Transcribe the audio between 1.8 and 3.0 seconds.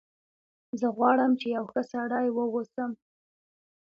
سړی و اوسم